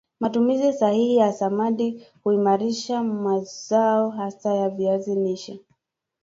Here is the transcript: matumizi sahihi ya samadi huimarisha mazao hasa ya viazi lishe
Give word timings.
matumizi 0.19 0.73
sahihi 0.73 1.15
ya 1.15 1.33
samadi 1.33 2.07
huimarisha 2.23 3.03
mazao 3.03 4.09
hasa 4.09 4.55
ya 4.55 4.69
viazi 4.69 5.15
lishe 5.15 5.59